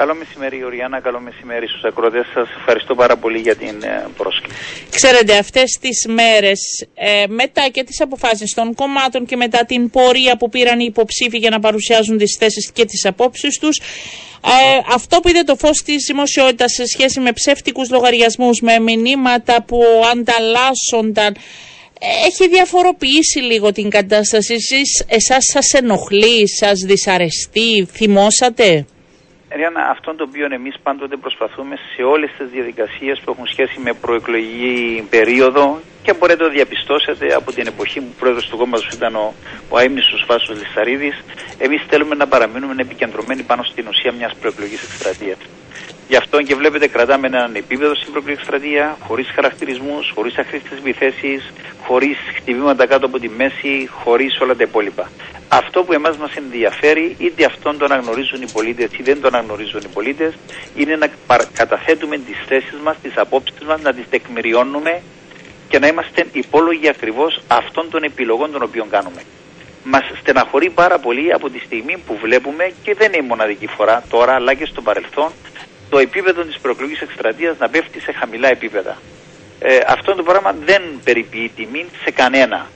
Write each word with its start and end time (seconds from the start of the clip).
Καλό 0.00 0.14
μεσημέρι, 0.14 0.58
Ιωριάννα. 0.58 1.00
Καλό 1.00 1.20
μεσημέρι 1.20 1.66
στους 1.68 1.84
ακροτέ 1.84 2.24
σας. 2.34 2.48
Ευχαριστώ 2.58 2.94
πάρα 2.94 3.16
πολύ 3.16 3.38
για 3.38 3.56
την 3.56 3.82
ε, 3.82 4.06
πρόσκληση. 4.16 4.58
Ξέρετε, 4.90 5.36
αυτές 5.36 5.78
τις 5.80 6.06
μέρες, 6.08 6.86
ε, 6.94 7.24
μετά 7.28 7.68
και 7.68 7.82
τις 7.84 8.00
αποφάσεις 8.00 8.54
των 8.54 8.74
κομμάτων 8.74 9.26
και 9.26 9.36
μετά 9.36 9.64
την 9.64 9.90
πορεία 9.90 10.36
που 10.36 10.48
πήραν 10.48 10.80
οι 10.80 10.86
υποψήφοι 10.88 11.38
για 11.38 11.50
να 11.50 11.60
παρουσιάζουν 11.60 12.18
τις 12.18 12.36
θέσεις 12.38 12.70
και 12.72 12.84
τις 12.84 13.04
απόψεις 13.04 13.58
τους, 13.58 13.78
ε, 13.78 14.78
αυτό 14.94 15.20
που 15.20 15.28
είδε 15.28 15.42
το 15.42 15.56
φως 15.56 15.82
της 15.82 16.04
δημοσιότητας 16.06 16.72
σε 16.72 16.86
σχέση 16.86 17.20
με 17.20 17.32
ψεύτικους 17.32 17.90
λογαριασμούς, 17.90 18.60
με 18.60 18.78
μηνύματα 18.78 19.62
που 19.62 19.80
ανταλλάσσονταν, 20.12 21.36
έχει 22.26 22.48
διαφοροποιήσει 22.48 23.38
λίγο 23.38 23.72
την 23.72 23.90
κατάσταση. 23.90 24.54
Εσείς, 24.54 25.04
εσάς 25.08 25.44
σας 25.52 25.72
ενοχλεί, 25.72 26.48
σας 26.48 26.80
δυσαρεστεί, 26.80 27.88
θυμώσατε; 27.92 28.86
Ριάννα, 29.56 29.88
αυτό 29.90 30.14
το 30.14 30.24
οποίο 30.28 30.46
εμείς 30.50 30.74
πάντοτε 30.82 31.16
προσπαθούμε 31.16 31.76
σε 31.94 32.02
όλες 32.02 32.30
τις 32.38 32.48
διαδικασίες 32.50 33.20
που 33.20 33.30
έχουν 33.30 33.46
σχέση 33.46 33.80
με 33.80 33.92
προεκλογική 33.92 35.06
περίοδο 35.10 35.80
και 36.02 36.12
μπορείτε 36.14 36.42
να 36.42 36.48
το 36.48 36.54
διαπιστώσετε 36.54 37.34
από 37.34 37.52
την 37.52 37.66
εποχή 37.66 38.00
που 38.00 38.12
πρόεδρος 38.18 38.48
του 38.48 38.56
κόμματος 38.56 38.88
ήταν 38.88 39.14
ο, 39.14 39.34
ο 39.68 39.78
Αίμνησο 39.78 40.16
Βάσος 40.26 40.58
Λισαρίδη, 40.58 41.12
εμείς 41.58 41.82
θέλουμε 41.88 42.14
να 42.14 42.26
παραμείνουμε 42.26 42.74
επικεντρωμένοι 42.78 43.42
πάνω 43.42 43.62
στην 43.62 43.86
ουσία 43.88 44.12
μιας 44.12 44.34
προεκλογικής 44.40 44.82
εκστρατείας. 44.82 45.38
Γι' 46.08 46.16
αυτό 46.16 46.42
και 46.42 46.54
βλέπετε 46.54 46.86
κρατάμε 46.88 47.26
έναν 47.26 47.54
επίπεδο 47.54 47.94
στην 47.94 48.12
προεκλογική 48.12 48.40
εκστρατεία, 48.40 48.96
χωρίς 49.06 49.30
χαρακτηρισμούς, 49.34 50.12
χωρίς 50.14 50.38
αχρήστες 50.38 50.78
επιθέσεις, 50.78 51.52
χωρίς 51.84 52.16
χτυπήματα 52.36 52.86
κάτω 52.86 53.06
από 53.06 53.18
τη 53.18 53.28
μέση, 53.28 53.88
χωρίς 53.90 54.40
όλα 54.40 54.56
τα 54.56 54.62
υπόλοιπα. 54.62 55.10
Αυτό 55.48 55.84
που 55.84 55.92
εμάς 55.92 56.16
μας 56.16 56.34
ενδιαφέρει, 56.34 57.16
είτε 57.18 57.44
αυτόν 57.44 57.78
τον 57.78 57.92
αναγνωρίζουν 57.92 58.42
οι 58.42 58.50
πολίτες 58.52 58.90
είτε 58.92 59.02
δεν 59.02 59.20
τον 59.20 59.34
αναγνωρίζουν 59.34 59.80
οι 59.84 59.88
πολίτες, 59.92 60.34
είναι 60.76 60.96
να 60.96 61.08
καταθέτουμε 61.52 62.16
τις 62.18 62.38
θέσεις 62.48 62.78
μας, 62.82 62.96
τις 63.02 63.16
απόψεις 63.16 63.66
μας, 63.66 63.80
να 63.80 63.92
τις 63.94 64.04
τεκμηριώνουμε 64.10 65.02
και 65.68 65.78
να 65.78 65.86
είμαστε 65.86 66.26
υπόλογοι 66.32 66.88
ακριβώς 66.88 67.40
αυτών 67.46 67.90
των 67.90 68.02
επιλογών 68.02 68.52
των 68.52 68.62
οποίων 68.62 68.90
κάνουμε. 68.90 69.22
Μας 69.84 70.02
στεναχωρεί 70.20 70.70
πάρα 70.70 70.98
πολύ 70.98 71.32
από 71.32 71.50
τη 71.50 71.58
στιγμή 71.58 71.96
που 72.06 72.18
βλέπουμε, 72.22 72.72
και 72.82 72.94
δεν 72.94 73.12
είναι 73.12 73.24
η 73.24 73.28
μοναδική 73.28 73.66
φορά 73.66 74.02
τώρα, 74.08 74.34
αλλά 74.34 74.54
και 74.54 74.66
στο 74.66 74.82
παρελθόν, 74.82 75.30
το 75.90 75.98
επίπεδο 75.98 76.42
της 76.42 76.58
προεκλογικής 76.58 77.02
εκστρατείας 77.02 77.58
να 77.58 77.68
πέφτει 77.68 78.00
σε 78.00 78.12
χαμηλά 78.12 78.48
επίπεδα. 78.48 78.96
Ε, 79.58 79.78
αυτό 79.86 80.14
το 80.14 80.22
πράγμα 80.22 80.54
δεν 80.64 80.82
περιποιεί 81.04 81.50
τιμή 81.56 81.86
σε 82.02 82.10
κανένα. 82.10 82.66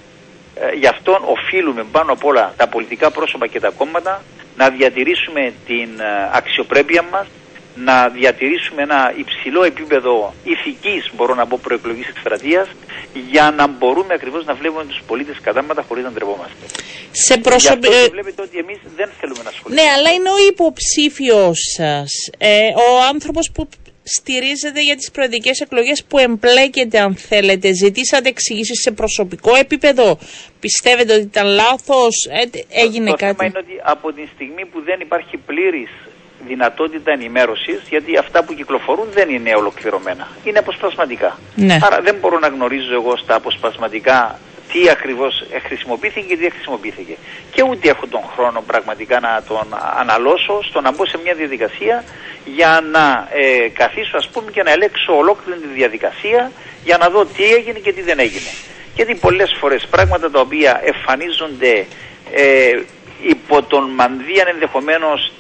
Ε, 0.55 0.75
γι' 0.75 0.87
αυτό 0.87 1.21
οφείλουμε 1.25 1.85
πάνω 1.93 2.13
απ' 2.13 2.25
όλα 2.25 2.55
τα 2.57 2.69
πολιτικά 2.69 3.11
πρόσωπα 3.11 3.47
και 3.47 3.61
τα 3.61 3.71
κόμματα 3.71 4.23
να 4.57 4.71
διατηρήσουμε 4.71 5.53
την 5.67 6.01
ε, 6.01 6.31
αξιοπρέπεια 6.33 7.03
μας, 7.03 7.27
να 7.85 8.09
διατηρήσουμε 8.09 8.83
ένα 8.83 9.15
υψηλό 9.17 9.63
επίπεδο 9.65 10.35
ηθικής, 10.45 11.11
μπορώ 11.17 11.35
να 11.35 11.47
πω, 11.47 11.59
προεκλογής 11.63 12.09
εκστρατείας, 12.09 12.69
για 13.31 13.55
να 13.57 13.67
μπορούμε 13.67 14.15
ακριβώς 14.15 14.45
να 14.45 14.55
βλέπουμε 14.55 14.85
τους 14.85 15.03
πολίτες 15.07 15.41
κατάματα 15.41 15.83
χωρίς 15.89 16.05
να 16.05 16.11
ντρεπόμαστε. 16.11 16.65
Σε 17.11 17.39
προσωπικό... 17.39 17.93
Βλέπετε 18.11 18.43
ότι 18.43 18.59
εμείς 18.59 18.79
δεν 18.97 19.09
θέλουμε 19.21 19.43
να 19.43 19.49
ασχοληθούμε. 19.49 19.83
Ναι, 19.83 19.91
αλλά 19.97 20.11
είναι 20.11 20.31
ο 20.31 20.49
υποψήφιος 20.49 21.59
σας, 21.77 22.11
ε, 22.39 22.67
ο 22.67 23.03
άνθρωπος 23.09 23.51
που 23.55 23.69
στηρίζεται 24.03 24.83
για 24.83 24.97
τις 24.97 25.11
προεδρικές 25.11 25.61
εκλογές 25.61 26.05
που 26.05 26.19
εμπλέκεται 26.19 26.99
αν 26.99 27.17
θέλετε. 27.17 27.73
Ζητήσατε 27.73 28.29
εξηγήσεις 28.29 28.81
σε 28.81 28.91
προσωπικό 28.91 29.55
επίπεδο. 29.55 30.19
Πιστεύετε 30.61 31.13
ότι 31.15 31.23
ήταν 31.23 31.47
λάθος, 31.47 32.29
ε, 32.31 32.59
έγινε 32.69 33.11
το, 33.11 33.17
κάτι. 33.17 33.37
Το 33.37 33.43
θέμα 33.43 33.49
είναι 33.49 33.59
ότι 33.59 33.81
από 33.83 34.13
τη 34.13 34.27
στιγμή 34.35 34.65
που 34.67 34.83
δεν 34.83 35.01
υπάρχει 35.01 35.37
πλήρης 35.37 35.91
δυνατότητα 36.47 37.13
ενημέρωσης, 37.13 37.81
γιατί 37.89 38.17
αυτά 38.17 38.45
που 38.45 38.55
κυκλοφορούν 38.55 39.07
δεν 39.13 39.29
είναι 39.29 39.55
ολοκληρωμένα. 39.55 40.29
Είναι 40.45 40.59
αποσπασματικά. 40.59 41.39
Ναι. 41.55 41.79
Άρα 41.83 42.01
δεν 42.01 42.17
μπορώ 42.21 42.39
να 42.39 42.49
γνωρίζω 42.49 42.95
εγώ 42.95 43.17
στα 43.17 43.35
αποσπασματικά 43.35 44.39
τι 44.73 44.89
ακριβώς 44.91 45.45
χρησιμοποιήθηκε 45.67 46.27
και 46.27 46.37
τι 46.37 46.51
χρησιμοποιήθηκε. 46.51 47.17
Και 47.53 47.63
ούτε 47.63 47.89
έχω 47.89 48.07
τον 48.07 48.21
χρόνο 48.37 48.63
πραγματικά 48.67 49.21
να 49.21 49.43
τον 49.49 49.67
αναλώσω 49.99 50.63
στο 50.63 50.81
να 50.81 50.91
μπω 50.93 51.07
σε 51.07 51.19
μια 51.23 51.35
διαδικασία 51.35 52.05
για 52.45 52.85
να 52.93 53.29
ε, 53.31 53.69
καθίσω 53.69 54.17
ας 54.17 54.29
πούμε 54.33 54.51
και 54.51 54.63
να 54.63 54.71
ελέξω 54.71 55.17
ολόκληρη 55.17 55.61
τη 55.61 55.67
διαδικασία 55.67 56.53
για 56.85 56.97
να 56.97 57.09
δω 57.09 57.25
τι 57.25 57.45
έγινε 57.53 57.79
και 57.79 57.93
τι 57.93 58.03
δεν 58.03 58.19
έγινε. 58.19 58.51
Γιατί 58.95 59.15
πολλές 59.15 59.57
φορές 59.61 59.87
πράγματα 59.91 60.31
τα 60.31 60.41
οποία 60.41 60.81
εμφανίζονται 60.85 61.87
ε, 62.33 62.81
υπό 63.23 63.63
τον 63.63 63.91
μανδύαν 63.91 64.47
ενδεχομένως 64.55 65.33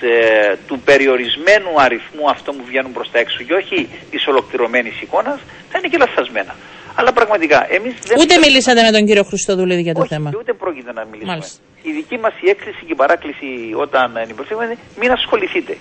ε, 0.00 0.56
του 0.66 0.80
περιορισμένου 0.80 1.70
αριθμού 1.76 2.30
αυτών 2.30 2.56
που 2.56 2.64
βγαίνουν 2.64 2.92
προς 2.92 3.10
τα 3.10 3.18
έξω 3.18 3.42
και 3.42 3.54
όχι 3.54 3.88
της 4.10 4.26
ολοκληρωμένης 4.26 5.00
εικόνας 5.00 5.40
θα 5.70 5.78
είναι 5.78 5.88
και 5.88 5.98
λαθασμένα. 5.98 6.54
Αλλά 6.94 7.12
πραγματικά 7.12 7.66
εμείς 7.70 7.94
δεν... 8.06 8.16
Ούτε 8.20 8.38
μιλήσατε 8.38 8.82
με 8.82 8.90
τον 8.90 9.06
κύριο 9.06 9.22
Χριστοδουλίδη 9.22 9.82
για 9.82 9.94
το 9.94 10.00
όχι, 10.00 10.08
θέμα. 10.08 10.30
ούτε 10.38 10.52
πρόκειται 10.52 10.92
να 10.92 11.04
μιλήσουμε. 11.04 11.32
Μάλιστα. 11.32 11.58
Η 11.82 11.92
δική 11.92 12.18
μας 12.18 12.32
η 12.40 12.48
έκκληση 12.50 12.80
και 12.86 12.92
η 12.92 12.94
παράκληση 12.94 13.48
όταν 13.84 14.16
ενημερωθήκαμε 14.16 14.64
είναι 14.64 14.78
μην 15.00 15.10
ασχοληθείτε. 15.10 15.76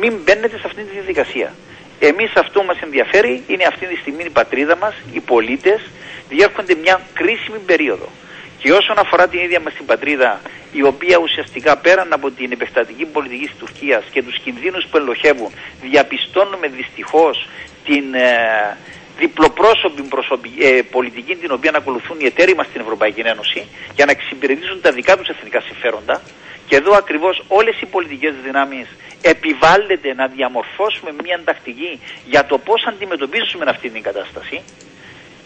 Μην 0.00 0.12
μπαίνετε 0.24 0.56
σε 0.58 0.66
αυτή 0.66 0.82
τη 0.82 0.90
διαδικασία. 0.90 1.48
Εμείς 1.98 2.30
αυτό 2.36 2.60
που 2.60 2.66
μας 2.66 2.80
ενδιαφέρει 2.80 3.42
είναι 3.46 3.64
αυτή 3.64 3.86
τη 3.86 3.96
στιγμή 3.96 4.22
η 4.26 4.30
πατρίδα 4.30 4.76
μας, 4.76 4.94
οι 5.12 5.20
πολίτες 5.20 5.80
διέρχονται 6.28 6.74
μια 6.74 7.00
κρίσιμη 7.12 7.58
περίοδο. 7.66 8.08
Και 8.66 8.72
όσον 8.72 8.98
αφορά 8.98 9.28
την 9.28 9.40
ίδια 9.40 9.60
μας 9.60 9.74
την 9.74 9.86
πατρίδα, 9.86 10.40
η 10.72 10.82
οποία 10.82 11.16
ουσιαστικά 11.18 11.76
πέραν 11.76 12.12
από 12.12 12.30
την 12.30 12.52
επεκτατική 12.52 13.04
πολιτική 13.04 13.46
της 13.46 13.56
Τουρκίας 13.58 14.04
και 14.10 14.22
τους 14.22 14.38
κινδύνους 14.38 14.86
που 14.90 14.96
ελοχεύουν, 14.96 15.50
διαπιστώνουμε 15.82 16.66
δυστυχώς 16.66 17.48
την 17.84 18.14
ε, 18.14 18.76
διπλοπρόσωπη 19.18 20.02
ε, 20.58 20.82
πολιτική 20.90 21.34
την 21.36 21.50
οποία 21.52 21.72
ακολουθούν 21.74 22.16
οι 22.20 22.24
εταίροι 22.24 22.54
μας 22.54 22.66
στην 22.66 22.80
Ευρωπαϊκή 22.80 23.20
Ένωση 23.20 23.66
για 23.94 24.04
να 24.04 24.10
εξυπηρετήσουν 24.10 24.80
τα 24.80 24.92
δικά 24.92 25.16
τους 25.16 25.28
εθνικά 25.28 25.60
συμφέροντα. 25.60 26.22
Και 26.66 26.76
εδώ 26.76 26.92
ακριβώς 26.96 27.44
όλες 27.48 27.80
οι 27.80 27.86
πολιτικές 27.86 28.34
δυνάμεις 28.44 28.86
επιβάλλεται 29.22 30.14
να 30.14 30.26
διαμορφώσουμε 30.26 31.10
μια 31.22 31.40
τακτική 31.44 32.00
για 32.24 32.46
το 32.46 32.58
πώς 32.58 32.86
αντιμετωπίζουμε 32.86 33.64
αυτή 33.68 33.88
την 33.90 34.02
κατάσταση 34.02 34.62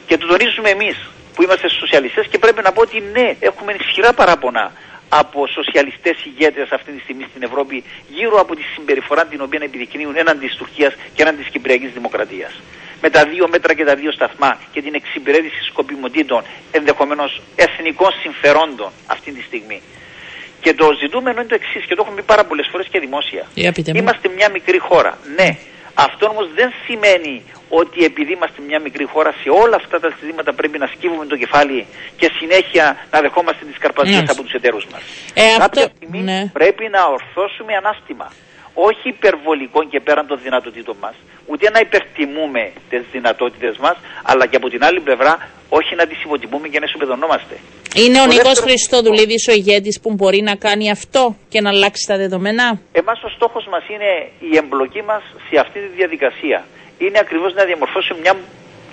και 0.06 0.16
το 0.16 0.26
τονίζουμε 0.26 0.70
εμείς 0.70 0.96
που 1.40 1.46
είμαστε 1.46 1.68
σοσιαλιστές 1.68 2.26
και 2.30 2.38
πρέπει 2.38 2.62
να 2.62 2.72
πω 2.72 2.80
ότι 2.80 3.02
ναι, 3.16 3.28
έχουμε 3.40 3.72
ισχυρά 3.80 4.12
παράπονα 4.12 4.72
από 5.08 5.46
σοσιαλιστές 5.46 6.16
ηγέτες 6.24 6.68
αυτή 6.70 6.90
τη 6.92 7.00
στιγμή 7.00 7.24
στην 7.30 7.42
Ευρώπη 7.42 7.84
γύρω 8.08 8.36
από 8.40 8.52
τη 8.56 8.62
συμπεριφορά 8.74 9.24
την 9.24 9.40
οποία 9.42 9.60
επιδεικνύουν 9.62 10.16
έναντι 10.16 10.46
της 10.46 10.56
Τουρκίας 10.56 10.92
και 11.14 11.22
έναντι 11.22 11.36
της 11.42 11.50
Κυπριακής 11.50 11.92
Δημοκρατίας. 11.92 12.52
Με 13.02 13.10
τα 13.10 13.24
δύο 13.24 13.48
μέτρα 13.48 13.74
και 13.74 13.84
τα 13.84 13.94
δύο 13.94 14.12
σταθμά 14.12 14.58
και 14.72 14.82
την 14.82 14.94
εξυπηρέτηση 14.94 15.62
σκοπιμοτήτων 15.70 16.42
ενδεχομένως 16.70 17.40
εθνικών 17.56 18.10
συμφερόντων 18.22 18.90
αυτή 19.06 19.32
τη 19.32 19.42
στιγμή. 19.42 19.80
Και 20.60 20.74
το 20.74 20.86
ζητούμενο 21.00 21.40
είναι 21.40 21.48
το 21.48 21.54
εξής 21.54 21.84
και 21.84 21.94
το 21.94 22.00
έχουμε 22.02 22.16
πει 22.16 22.26
πάρα 22.32 22.44
πολλές 22.44 22.68
φορές 22.70 22.86
και 22.90 22.98
δημόσια. 22.98 23.46
Είμαστε 24.00 24.28
μια 24.28 24.50
μικρή 24.50 24.78
χώρα. 24.78 25.18
Ναι, 25.36 25.48
αυτό 26.06 26.26
όμως 26.26 26.46
δεν 26.54 26.72
σημαίνει 26.86 27.42
ότι 27.68 28.04
επειδή 28.04 28.32
είμαστε 28.32 28.62
μια 28.66 28.80
μικρή 28.80 29.04
χώρα 29.04 29.32
σε 29.42 29.48
όλα 29.62 29.76
αυτά 29.76 30.00
τα 30.00 30.12
ζητήματα 30.20 30.52
πρέπει 30.52 30.78
να 30.78 30.86
σκύβουμε 30.86 31.26
το 31.26 31.36
κεφάλι 31.36 31.86
και 32.16 32.30
συνέχεια 32.38 32.96
να 33.10 33.20
δεχόμαστε 33.20 33.64
τις 33.64 33.78
καρπαζίες 33.78 34.24
από 34.28 34.42
τους 34.42 34.52
εταίρους 34.52 34.86
μας. 34.92 35.02
Ε, 35.34 35.58
Κάποια 35.58 35.90
στιγμή 35.96 36.20
ναι. 36.20 36.46
πρέπει 36.52 36.88
να 36.88 37.04
ορθώσουμε 37.04 37.74
ανάστημα. 37.74 38.32
Όχι 38.74 39.08
υπερβολικό 39.08 39.84
και 39.84 40.00
πέραν 40.00 40.26
των 40.26 40.38
δυνατοτήτων 40.42 40.96
μας, 41.00 41.14
ούτε 41.46 41.70
να 41.70 41.80
υπερτιμούμε 41.80 42.72
τις 42.88 43.02
δυνατότητες 43.12 43.76
μας, 43.76 43.96
αλλά 44.22 44.46
και 44.46 44.56
από 44.56 44.68
την 44.68 44.84
άλλη 44.84 45.00
πλευρά 45.00 45.48
όχι 45.78 45.94
να 45.94 46.06
τις 46.06 46.22
υποτιμούμε 46.22 46.68
και 46.68 46.78
να 46.78 46.86
ισοπεδωνόμαστε. 46.88 47.54
Είναι 47.94 48.18
ο, 48.20 48.22
ο 48.22 48.26
Νίκος 48.26 48.58
Χριστοδουλίδης 48.58 49.48
ο 49.48 49.52
ηγέτης 49.52 50.00
που 50.00 50.12
μπορεί 50.12 50.40
να 50.42 50.54
κάνει 50.54 50.90
αυτό 50.90 51.36
και 51.48 51.60
να 51.60 51.68
αλλάξει 51.68 52.06
τα 52.06 52.16
δεδομένα; 52.16 52.80
Εμάς 52.92 53.22
ο 53.22 53.28
στόχος 53.28 53.66
μας 53.72 53.84
είναι 53.88 54.10
η 54.52 54.56
εμπλοκή 54.56 55.02
μας 55.02 55.22
σε 55.48 55.60
αυτή 55.60 55.78
τη 55.80 55.86
διαδικασία 55.96 56.64
είναι 57.04 57.18
ακριβώς 57.18 57.54
να 57.54 57.64
διαμορφώσουμε 57.64 58.20
μια 58.20 58.34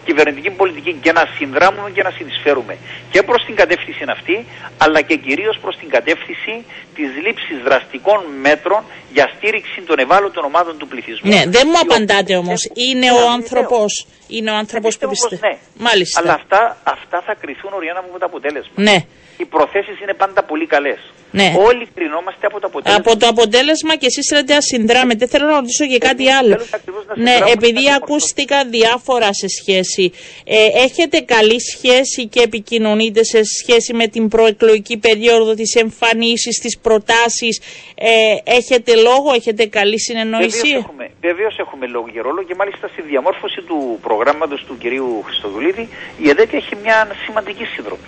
κυβερνητική 0.07 0.51
πολιτική 0.61 0.91
και 1.03 1.11
να 1.17 1.23
συνδράμουμε 1.37 1.89
και 1.95 2.03
να 2.07 2.11
συνεισφέρουμε 2.17 2.73
και 3.13 3.19
προς 3.27 3.41
την 3.47 3.55
κατεύθυνση 3.61 4.03
αυτή 4.17 4.35
αλλά 4.83 4.99
και 5.07 5.15
κυρίως 5.25 5.55
προς 5.63 5.75
την 5.81 5.89
κατεύθυνση 5.95 6.53
της 6.95 7.09
λήψης 7.23 7.57
δραστικών 7.67 8.19
μέτρων 8.45 8.81
για 9.15 9.25
στήριξη 9.35 9.79
των 9.89 9.97
ευάλωτων 10.05 10.43
ομάδων 10.51 10.77
του 10.79 10.87
πληθυσμού. 10.91 11.29
Ναι, 11.31 11.41
δεν 11.55 11.65
μου 11.71 11.79
απαντάτε 11.85 12.33
όμως. 12.43 12.59
Είναι 12.87 13.09
ο 13.11 13.23
άνθρωπος, 13.37 13.91
είναι 14.35 14.49
ο 14.51 14.55
άνθρωπος 14.63 14.97
που 14.97 15.09
πιστεύει. 15.09 15.41
Ναι. 15.47 15.53
Μάλιστα. 15.87 16.19
Αλλά 16.19 16.33
αυτά, 16.41 16.61
αυτά 16.83 17.17
θα 17.27 17.33
κρυθούν 17.41 17.71
οριάνα 17.79 18.01
μου 18.03 18.09
με 18.13 18.19
το 18.19 18.25
αποτέλεσμα. 18.31 18.75
Ναι. 18.89 18.97
Οι 19.37 19.45
προθέσεις 19.45 19.99
είναι 20.01 20.13
πάντα 20.13 20.43
πολύ 20.43 20.67
καλές. 20.67 20.99
Ναι. 21.31 21.53
Όλοι 21.57 21.87
κρινόμαστε 21.95 22.45
από 22.45 22.59
το 22.59 22.67
αποτέλεσμα. 22.67 23.03
Από 23.05 23.19
το 23.19 23.27
αποτέλεσμα 23.27 23.95
και 23.95 24.05
εσείς 24.05 24.31
λέτε 24.31 24.55
ασυνδράμετε. 24.55 25.27
Θέλω 25.27 25.45
να 25.45 25.55
ρωτήσω 25.55 25.85
και 25.85 25.97
κάτι 25.97 26.29
άλλο. 26.29 26.49
θέλω 26.49 26.65
ακριβώς 26.71 27.05
να 27.05 27.13
Ναι, 27.17 27.29
συνδράμω 27.29 27.51
επειδή 27.55 27.83
κάτι 27.83 27.95
ακούστηκαν 27.95 28.69
διάφορα 28.69 29.33
σε 29.33 29.47
σχέση. 29.47 30.11
Ε, 30.45 30.55
έχετε 30.85 31.19
καλή 31.19 31.59
σχέση 31.61 32.27
και 32.27 32.41
επικοινωνείτε 32.41 33.23
σε 33.23 33.43
σχέση 33.43 33.93
με 33.93 34.07
την 34.07 34.27
προεκλογική 34.27 34.97
περίοδο, 34.97 35.53
τις 35.53 35.75
εμφανίσεις, 35.75 36.59
τις 36.59 36.77
προτάσεις. 36.79 37.61
Ε, 37.95 38.09
έχετε 38.43 38.95
λόγο, 38.95 39.33
έχετε 39.33 39.65
καλή 39.65 39.99
συνεννόηση. 39.99 40.67
Βεβαίως 40.67 40.83
έχουμε, 40.83 41.09
βεβαίως 41.21 41.57
έχουμε 41.57 41.87
λόγο 41.87 42.07
και 42.13 42.21
ρόλο 42.21 42.43
και 42.43 42.55
μάλιστα 42.55 42.87
στη 42.87 43.01
διαμόρφωση 43.01 43.61
του 43.61 43.99
προγράμματος 44.01 44.63
του 44.67 44.77
κυρίου 44.77 45.21
Χριστοδουλίδη 45.25 45.89
η 46.17 46.29
ΕΔΕΚ 46.29 46.53
έχει 46.53 46.75
μια 46.83 47.07
σημαντική 47.25 47.65
συνδρομή. 47.65 48.07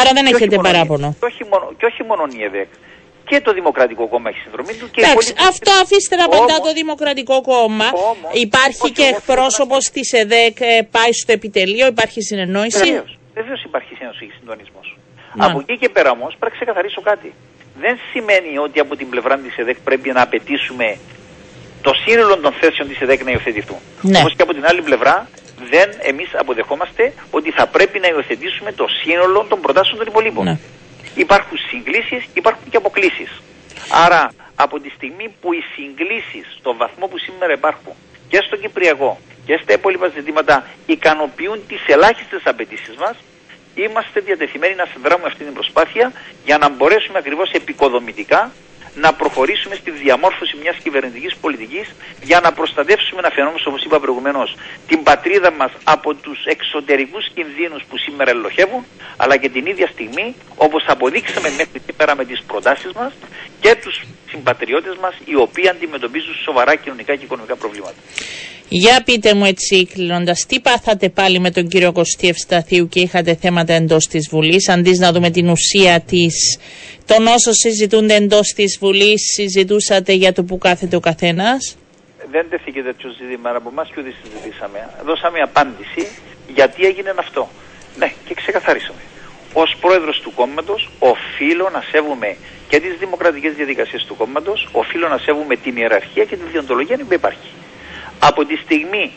Άρα 0.00 0.10
δεν 0.16 0.24
Και 0.24 0.34
όχι 0.34 0.42
έχετε 0.42 0.56
μόνο 0.56 0.68
η- 0.68 0.72
παράπονο. 0.72 1.08
Και 1.20 1.26
όχι, 1.32 1.44
μόνο, 1.50 1.64
και 1.78 1.86
όχι 1.90 2.02
μόνο 2.10 2.22
η 2.38 2.42
ΕΔΕΚ. 2.48 2.70
Και 3.28 3.40
το 3.40 3.52
Δημοκρατικό 3.52 4.04
Κόμμα 4.12 4.28
έχει 4.32 4.40
συνδρομή 4.46 4.74
του 4.78 4.86
και 4.92 5.00
οι 5.00 5.04
Εντάξει, 5.04 5.30
υπόλοιποι- 5.30 5.48
αυτό 5.50 5.70
αφήστε 5.82 6.14
να 6.16 6.24
απαντά 6.24 6.42
Όμως- 6.56 6.60
το 6.66 6.72
Δημοκρατικό 6.80 7.36
Κόμμα. 7.52 7.88
Όμως, 8.12 8.30
υπάρχει 8.46 8.82
όχι, 8.82 8.92
και 8.92 9.02
εγώ 9.02 9.10
θέλω 9.10 9.22
εκπρόσωπος 9.22 9.82
της 9.94 10.12
ΕΔΕΚ, 10.12 10.56
ε, 10.60 10.82
πάει 10.96 11.12
στο 11.22 11.32
επιτελείο, 11.38 11.86
υπάρχει 11.94 12.20
συνεννόηση. 12.28 12.78
Βεβαίως, 12.84 13.18
βεβαίως 13.34 13.60
υπάρχει 13.70 13.92
σύνωση 14.00 14.22
και 14.26 14.34
συντονισμός. 14.38 14.86
Ναι. 15.34 15.44
Από 15.46 15.58
εκεί 15.60 15.76
και 15.82 15.88
πέρα 15.88 16.10
όμως 16.10 16.30
πρέπει 16.38 16.52
να 16.54 16.58
ξεκαθαρίσω 16.58 17.00
κάτι. 17.10 17.28
Δεν 17.84 17.98
σημαίνει 18.12 18.58
ότι 18.66 18.80
από 18.80 18.96
την 18.96 19.08
πλευρά 19.12 19.34
της 19.38 19.56
ΕΔΕΚ 19.56 19.78
πρέπει 19.88 20.08
να 20.16 20.22
απαιτήσουμε 20.22 20.96
το 21.82 21.92
σύνολο 22.04 22.36
των 22.38 22.52
θέσεων 22.60 22.88
της 22.88 23.00
ΕΔΕΚ 23.00 23.24
να 23.24 23.30
υιοθετηθούν. 23.30 23.76
Ναι. 24.00 24.18
Όπως 24.18 24.34
και 24.36 24.42
από 24.42 24.52
την 24.54 24.64
άλλη 24.66 24.82
πλευρά 24.82 25.28
δεν 25.70 25.90
εμείς 26.02 26.28
αποδεχόμαστε 26.34 27.12
ότι 27.30 27.50
θα 27.50 27.66
πρέπει 27.66 27.98
να 27.98 28.08
υιοθετήσουμε 28.08 28.72
το 28.72 28.86
σύνολο 29.02 29.46
των 29.48 29.60
προτάσεων 29.60 29.98
των 29.98 30.06
υπολείπων. 30.06 30.44
Ναι. 30.44 30.58
Υπάρχουν 31.14 31.58
συγκλήσεις, 31.70 32.24
υπάρχουν 32.34 32.64
και 32.70 32.76
αποκλήσεις. 32.76 33.42
Άρα 33.90 34.32
από 34.54 34.80
τη 34.80 34.88
στιγμή 34.88 35.34
που 35.40 35.52
οι 35.52 35.62
συγκλήσεις 35.74 36.46
στο 36.58 36.76
βαθμό 36.76 37.06
που 37.06 37.18
σήμερα 37.18 37.52
υπάρχουν 37.52 37.92
και 38.28 38.42
στο 38.46 38.56
Κυπριακό 38.56 39.18
και 39.46 39.60
στα 39.62 39.72
υπόλοιπα 39.72 40.08
ζητήματα 40.08 40.66
ικανοποιούν 40.86 41.66
τις 41.68 41.80
ελάχιστες 41.86 42.40
απαιτήσεις 42.44 42.96
μας, 42.96 43.16
είμαστε 43.74 44.20
διατεθειμένοι 44.20 44.74
να 44.74 44.86
συνδράμουμε 44.92 45.28
αυτή 45.28 45.44
την 45.44 45.52
προσπάθεια 45.52 46.12
για 46.44 46.58
να 46.58 46.68
μπορέσουμε 46.68 47.18
ακριβώς 47.18 47.50
επικοδομητικά 47.50 48.52
να 49.00 49.12
προχωρήσουμε 49.12 49.74
στη 49.74 49.90
διαμόρφωση 49.90 50.56
μιας 50.62 50.76
κυβερνητικής 50.82 51.36
πολιτικής 51.36 51.86
για 52.22 52.40
να 52.40 52.52
προστατεύσουμε 52.52 53.20
ένα 53.24 53.30
φαινόμενο, 53.30 53.62
όπως 53.66 53.82
είπα 53.84 54.00
προηγουμένως, 54.00 54.56
την 54.86 55.02
πατρίδα 55.02 55.50
μας 55.52 55.72
από 55.84 56.14
τους 56.14 56.44
εξωτερικούς 56.44 57.24
κινδύνους 57.34 57.82
που 57.88 57.98
σήμερα 57.98 58.30
ελοχεύουν, 58.30 58.84
αλλά 59.16 59.36
και 59.36 59.48
την 59.48 59.66
ίδια 59.66 59.86
στιγμή, 59.86 60.34
όπως 60.56 60.84
αποδείξαμε 60.86 61.48
μέχρι 61.56 61.80
σήμερα 61.86 62.16
με 62.16 62.24
τις 62.24 62.42
προτάσεις 62.46 62.92
μας, 62.92 63.12
και 63.60 63.74
τους 63.74 64.00
συμπατριώτες 64.30 64.96
μας, 64.96 65.14
οι 65.24 65.36
οποίοι 65.36 65.68
αντιμετωπίζουν 65.68 66.34
σοβαρά 66.44 66.74
κοινωνικά 66.74 67.16
και 67.16 67.24
οικονομικά 67.24 67.56
προβλήματα. 67.56 68.00
Για 68.68 69.02
πείτε 69.04 69.34
μου 69.34 69.44
έτσι 69.44 69.86
κλείνοντας, 69.86 70.46
τι 70.46 70.60
πάθατε 70.60 71.08
πάλι 71.08 71.38
με 71.38 71.50
τον 71.50 71.68
κύριο 71.68 71.92
Κωστή 71.92 72.28
Ευσταθίου 72.28 72.88
και 72.88 73.00
είχατε 73.00 73.34
θέματα 73.34 73.72
εντός 73.72 74.06
της 74.06 74.28
Βουλής, 74.30 74.68
αντί 74.68 74.98
να 74.98 75.12
δούμε 75.12 75.30
την 75.30 75.48
ουσία 75.48 76.00
της. 76.00 76.58
Των 77.06 77.26
όσων 77.26 77.54
συζητούνται 77.54 78.14
εντός 78.14 78.52
της 78.56 78.78
Βουλής, 78.80 79.20
συζητούσατε 79.34 80.12
για 80.12 80.32
το 80.32 80.42
που 80.44 80.58
κάθεται 80.58 80.96
ο 80.96 81.00
καθένας; 81.00 81.76
δεν 82.30 82.46
τέθηκε 82.50 82.82
τέτοιο 82.82 83.10
ζήτημα 83.20 83.50
από 83.50 83.68
εμάς 83.72 83.88
και 83.94 84.00
ούτε 84.00 84.12
συζητήσαμε. 84.22 84.78
Δώσαμε 85.04 85.38
απάντηση 85.40 86.08
γιατί 86.54 86.84
έγινε 86.84 87.14
αυτό. 87.18 87.48
Ναι, 87.98 88.12
και 88.26 88.34
ξεκαθαρίσαμε. 88.34 89.00
Ω 89.52 89.62
πρόεδρος 89.80 90.20
του 90.20 90.32
κόμματος, 90.34 90.90
οφείλω 90.98 91.68
να 91.72 91.82
σέβομαι 91.90 92.36
και 92.68 92.80
τις 92.80 92.94
δημοκρατικές 92.98 93.54
διαδικασίες 93.54 94.04
του 94.04 94.16
κόμματος, 94.16 94.68
οφείλω 94.72 95.08
να 95.08 95.18
σέβομαι 95.18 95.56
την 95.56 95.76
ιεραρχία 95.76 96.24
και 96.24 96.36
τη 96.36 96.44
διοντολογία 96.52 96.96
που 96.96 97.14
υπάρχει. 97.14 97.50
Από 98.18 98.44
τη 98.44 98.56
στιγμή 98.56 99.12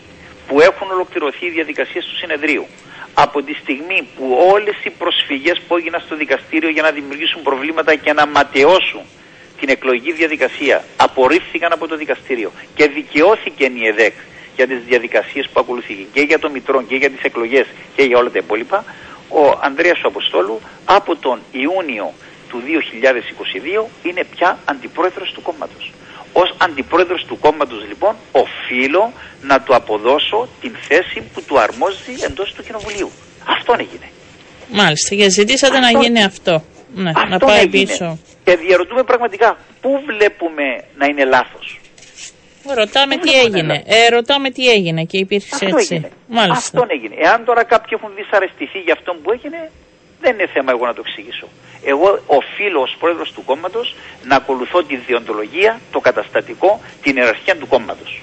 που 0.48 0.62
έχουν 0.62 0.92
ολοκληρωθεί 0.92 1.46
οι 1.46 1.50
διαδικασίες 1.50 2.06
του 2.06 2.16
συνεδρίου, 2.16 2.66
από 3.14 3.44
τη 3.44 3.54
στιγμή 3.54 4.08
που 4.18 4.38
όλες 4.54 4.76
οι 4.84 4.90
προσφυγές 4.90 5.62
που 5.68 5.78
έγιναν 5.78 6.02
στο 6.02 6.16
δικαστήριο 6.16 6.70
για 6.70 6.82
να 6.82 6.92
δημιουργήσουν 6.92 7.42
προβλήματα 7.42 7.96
και 7.96 8.14
να 8.14 8.26
ματαιώσουν 8.26 9.02
την 9.60 9.70
εκλογική 9.70 10.12
διαδικασία 10.12 10.84
απορρίφθηκαν 10.98 11.72
από 11.72 11.88
το 11.88 11.96
δικαστήριο 11.96 12.52
και 12.76 12.88
δικαιώθηκε 12.88 13.64
η 13.64 13.88
ΕΔΕΚ 13.88 14.14
για 14.56 14.68
τις 14.68 14.84
διαδικασίες 14.84 15.50
που 15.54 15.60
ακολουθήκαν 15.60 16.08
και 16.14 16.22
για 16.22 16.40
το 16.40 16.50
Μητρό 16.50 16.82
και 16.82 16.96
για 16.96 17.10
τις 17.10 17.22
εκλογές 17.22 17.66
και 17.96 18.04
για 18.04 18.18
όλα 18.18 18.30
τα 18.30 18.38
υπόλοιπα, 18.38 18.84
ο 19.30 19.60
Ανδρέας 19.62 20.00
Αποστόλου 20.04 20.60
από 20.86 21.16
τον 21.16 21.40
Ιούνιο 21.52 22.14
του 22.50 22.62
2022 22.66 23.90
είναι 24.04 24.24
πια 24.36 24.60
αντιπρόεδρος 24.66 25.32
του 25.32 25.42
κόμματος. 25.42 25.92
Ως 26.34 26.56
αντιπρόεδρος 26.58 27.26
του 27.26 27.40
κόμματος 27.40 27.86
λοιπόν 27.88 28.16
οφείλω 28.32 29.12
να 29.42 29.62
του 29.62 29.76
αποδώσω 29.76 30.48
την 30.62 30.76
θέση 30.88 31.22
που 31.34 31.44
του 31.44 31.60
αρμόζει 31.60 32.14
εντός 32.26 32.54
του 32.54 32.64
Κοινοβουλίου. 32.64 33.12
Αυτόν 33.58 33.80
έγινε. 33.80 34.08
Μάλιστα, 34.68 35.16
και 35.16 35.30
ζητήσατε 35.30 35.80
να 35.80 35.88
Αυτό- 35.88 36.00
γίνει 36.02 36.24
αυτό. 36.24 36.64
Ναι, 36.96 37.12
να 37.12 37.22
Αυτόν 37.22 37.40
πάει 37.50 37.60
έγινε. 37.60 37.86
πίσω. 37.86 38.18
Και 38.44 38.56
διαρωτούμε 38.56 39.04
πραγματικά 39.04 39.58
πού 39.82 39.90
βλέπουμε 40.06 40.64
να 40.98 41.06
είναι 41.06 41.26
λάθος; 41.26 41.80
Ρωτάμε 42.76 43.16
Δεν 43.16 43.24
τι 43.24 43.30
βλέπω 43.30 43.46
έγινε. 43.46 43.84
Ε, 43.86 44.10
ρωτάμε 44.10 44.50
τι 44.50 44.70
έγινε 44.70 45.04
και 45.04 45.18
υπήρξε 45.18 45.50
Αυτό 45.54 45.66
έτσι. 45.78 45.94
έγινε. 45.94 46.10
Μάλιστα. 46.28 46.58
Αυτόν 46.58 46.88
έγινε. 46.90 47.16
Εάν 47.28 47.46
τώρα 47.46 47.64
κάποιοι 47.64 47.98
έχουν 48.02 48.12
δυσαρεστηθεί 48.16 48.80
για 48.80 48.94
αυτό 48.94 49.14
που 49.24 49.32
έγινε, 49.32 49.72
δεν 50.22 50.34
είναι 50.34 50.48
θέμα 50.54 50.72
εγώ 50.72 50.86
να 50.86 50.94
το 50.94 51.02
εξηγήσω. 51.06 51.48
Εγώ 51.84 52.20
οφείλω 52.26 52.82
ως 52.82 52.96
πρόεδρος 53.00 53.32
του 53.32 53.44
κόμματος 53.46 53.96
να 54.24 54.36
ακολουθώ 54.36 54.84
τη 54.84 54.96
διοντολογία, 54.96 55.80
το 55.92 56.00
καταστατικό, 56.00 56.80
την 57.02 57.18
ιεραρχία 57.18 57.58
του 57.58 57.68
κόμματος. 57.68 58.22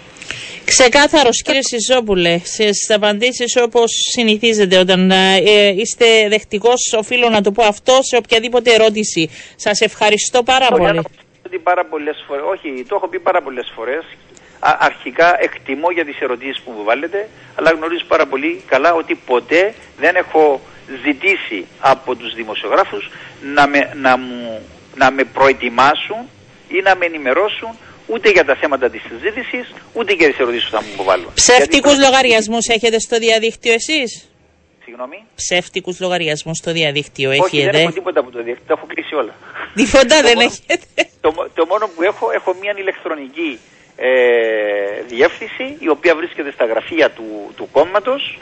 Ξεκάθαρος, 0.65 1.43
κύριε 1.43 1.63
Σιζόπουλε, 1.63 2.39
στις 2.45 2.91
απαντήσεις 2.91 3.57
όπως 3.57 3.91
συνηθίζετε 4.13 4.79
όταν 4.79 5.11
ε, 5.11 5.37
ε, 5.37 5.69
είστε 5.69 6.29
δεχτικός, 6.29 6.95
οφείλω 6.99 7.29
να 7.29 7.41
το 7.41 7.53
πω 7.53 7.65
αυτό 7.65 7.99
σε 8.03 8.17
οποιαδήποτε 8.17 8.75
ερώτηση. 8.75 9.31
Σας 9.57 9.81
ευχαριστώ 9.81 10.43
πάρα 10.43 10.67
Όχι, 10.71 10.81
πολύ. 10.81 10.97
να 10.97 11.03
το 11.03 11.03
πω 11.03 11.23
ότι 11.47 11.59
πάρα 11.59 11.85
πολλές 11.85 12.25
φορές, 12.27 12.43
όχι, 12.55 12.85
το 12.89 12.95
έχω 12.95 13.09
πει 13.09 13.19
πάρα 13.21 13.43
πολλές 13.43 13.73
φορές. 13.75 14.05
Αρχικά 14.61 15.43
εκτιμώ 15.43 15.91
για 15.91 16.05
τις 16.05 16.21
ερωτήσεις 16.21 16.61
που 16.61 16.71
μου 16.77 16.85
βάλετε, 16.85 17.29
αλλά 17.55 17.71
γνωρίζω 17.71 18.05
πάρα 18.09 18.27
πολύ 18.27 18.63
καλά 18.67 18.95
ότι 18.95 19.15
ποτέ 19.15 19.75
δεν 19.99 20.17
έχω 20.17 20.61
ζητήσει 21.05 21.67
από 21.81 22.15
τους 22.15 22.35
δημοσιογράφους 22.35 23.11
να 23.55 23.67
με, 23.67 23.91
να 23.95 24.17
μου, 24.17 24.61
να 24.95 25.11
με 25.11 25.25
προετοιμάσουν 25.25 26.29
ή 26.69 26.81
να 26.83 26.97
με 26.97 27.05
ενημερώσουν 27.07 27.71
ούτε 28.07 28.31
για 28.31 28.45
τα 28.45 28.55
θέματα 28.55 28.91
της 28.91 29.03
συζήτησης, 29.09 29.75
ούτε 29.93 30.13
για 30.13 30.29
τις 30.29 30.39
ερωτήσεις 30.39 30.65
που 30.65 30.77
θα 30.77 30.83
μου 30.83 30.89
υποβάλουν. 30.93 31.31
Ψεύτικους 31.35 31.93
Γιατί- 31.93 32.05
λογαριασμούς 32.07 32.67
έχετε 32.67 32.99
στο 33.01 33.19
διαδίκτυο 33.19 33.73
εσείς; 33.73 34.31
Συγγνώμη; 34.85 35.23
Ψεύτικους 35.35 36.01
λογαριασμούς 36.01 36.57
στο 36.59 36.73
διαδίκτυο 36.73 37.31
Όχι, 37.31 37.57
έχετε; 37.59 37.71
δεν 37.71 37.81
έχω 37.81 37.93
τίποτα 37.93 38.21
από 38.21 38.31
το 38.31 38.37
διαδίκτυο, 38.39 38.67
τα 38.67 38.75
έχω 38.79 38.87
κλείσει 38.87 39.15
όλα. 39.15 39.35
Τίποτα 39.75 40.23
δεν 40.23 40.37
μόνο- 40.37 40.41
έχετε; 40.69 41.09
Το, 41.21 41.33
μο- 41.33 41.49
το 41.55 41.67
μόνο 41.67 41.87
που 41.95 42.03
έχω, 42.03 42.31
έχω 42.35 42.55
μια 42.61 42.75
ηλεκτρονική 42.79 43.59
ε, 43.97 44.09
διεύθυνση 45.09 45.77
η 45.79 45.89
οποία 45.89 46.15
βρίσκεται 46.17 46.51
στα 46.53 46.65
γραφεία 46.65 47.11
του, 47.11 47.53
του 47.57 47.69
κόμματος 47.73 48.39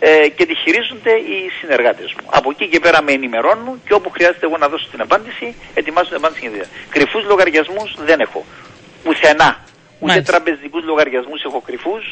ε, 0.00 0.28
και 0.36 0.44
τη 0.46 0.54
χειρίζονται 0.62 1.12
οι 1.30 1.38
συνεργάτες 1.60 2.08
μου. 2.14 2.26
Από 2.38 2.50
εκεί 2.50 2.66
και 2.68 2.80
πέρα 2.80 3.02
με 3.02 3.12
ενημερώνουν 3.12 3.82
και 3.86 3.94
όπου 3.94 4.10
χρειάζεται 4.10 4.46
εγώ 4.46 4.56
να 4.56 4.68
δώσω 4.68 4.86
την 4.90 5.00
απάντηση, 5.00 5.54
ετοιμάζω 5.74 6.08
την 6.08 6.16
απάντηση 6.16 6.40
για 6.54 6.66
Κρυφούς 6.94 7.24
λογαριασμούς 7.24 7.94
δεν 8.08 8.20
έχω. 8.20 8.44
Πουθενά. 9.04 9.50
Ούτε 10.02 10.12
Μάλιστα. 10.12 10.32
τραπεζικούς 10.32 10.84
λογαριασμούς 10.84 11.42
έχω 11.44 11.60
κρυφούς, 11.66 12.04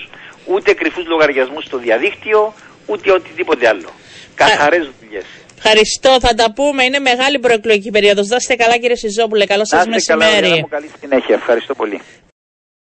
ούτε 0.45 0.73
κρυφούς 0.73 1.07
λογαριασμούς 1.07 1.64
στο 1.64 1.78
διαδίκτυο, 1.78 2.54
ούτε 2.87 3.12
οτιδήποτε 3.12 3.68
άλλο. 3.68 3.90
Καθαρές 4.35 4.90
δουλειές. 5.00 5.25
Ευχαριστώ, 5.57 6.16
θα 6.21 6.35
τα 6.35 6.52
πούμε. 6.52 6.85
Είναι 6.85 6.99
μεγάλη 6.99 7.38
προεκλογική 7.38 7.90
περίοδος. 7.90 8.26
Δώστε 8.26 8.54
καλά, 8.54 8.76
κύριε 8.78 8.97
Σιζόπουλε. 8.97 9.47
Καλό 9.47 9.64
Να 9.71 9.83
σα 9.83 9.97
είστε 9.97 10.12
καλά, 10.12 10.25
μεσημέρι. 10.25 10.49
Λένα 10.49 10.61
μου, 10.61 10.68
καλή 10.68 10.90
συνέχεια. 11.00 11.35
Ευχαριστώ 11.35 11.75
πολύ. 11.75 12.00